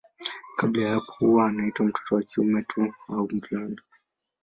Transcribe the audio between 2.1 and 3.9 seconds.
wa kiume tu au mvulana.